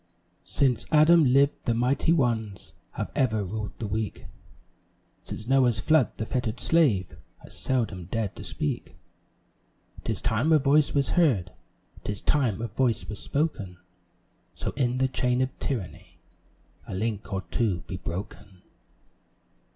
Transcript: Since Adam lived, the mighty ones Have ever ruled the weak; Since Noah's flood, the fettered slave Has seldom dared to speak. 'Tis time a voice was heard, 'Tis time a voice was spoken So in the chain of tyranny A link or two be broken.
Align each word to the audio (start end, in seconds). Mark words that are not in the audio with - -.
Since 0.47 0.87
Adam 0.91 1.25
lived, 1.25 1.65
the 1.65 1.75
mighty 1.75 2.11
ones 2.11 2.73
Have 2.93 3.11
ever 3.15 3.43
ruled 3.43 3.77
the 3.77 3.85
weak; 3.85 4.25
Since 5.21 5.45
Noah's 5.45 5.79
flood, 5.79 6.17
the 6.17 6.25
fettered 6.25 6.59
slave 6.59 7.19
Has 7.43 7.55
seldom 7.55 8.05
dared 8.05 8.35
to 8.37 8.43
speak. 8.43 8.95
'Tis 10.03 10.19
time 10.23 10.51
a 10.51 10.57
voice 10.57 10.95
was 10.95 11.11
heard, 11.11 11.51
'Tis 12.03 12.21
time 12.21 12.63
a 12.63 12.67
voice 12.67 13.07
was 13.07 13.19
spoken 13.19 13.77
So 14.55 14.71
in 14.71 14.97
the 14.97 15.07
chain 15.07 15.39
of 15.39 15.55
tyranny 15.59 16.17
A 16.87 16.95
link 16.95 17.31
or 17.31 17.43
two 17.51 17.81
be 17.81 17.97
broken. 17.97 18.63